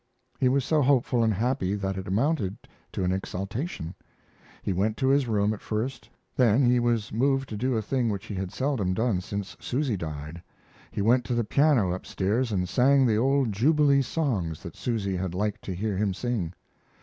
He 0.39 0.49
was 0.49 0.65
so 0.65 0.81
hopeful 0.81 1.23
and 1.23 1.31
happy 1.31 1.75
that 1.75 1.95
it 1.95 2.07
amounted 2.07 2.57
to 2.93 3.03
exaltation. 3.03 3.93
He 4.63 4.73
went 4.73 4.97
to 4.97 5.09
his 5.09 5.27
room 5.27 5.53
at 5.53 5.61
first, 5.61 6.09
then 6.35 6.65
he 6.65 6.79
was 6.79 7.13
moved 7.13 7.49
to 7.49 7.55
do 7.55 7.77
a 7.77 7.83
thing 7.83 8.09
which 8.09 8.25
he 8.25 8.33
had 8.33 8.51
seldom 8.51 8.95
done 8.95 9.21
since 9.21 9.55
Susy 9.59 9.95
died. 9.97 10.41
He 10.89 11.03
went 11.03 11.23
to 11.25 11.35
the 11.35 11.43
piano 11.43 11.91
up 11.91 12.07
stairs 12.07 12.51
and 12.51 12.67
sang 12.67 13.05
the 13.05 13.17
old 13.17 13.51
jubilee 13.51 14.01
songs 14.01 14.63
that 14.63 14.75
Susy 14.75 15.15
had 15.15 15.35
liked 15.35 15.61
to 15.65 15.75
hear 15.75 15.95
him 15.95 16.15
sing. 16.15 16.53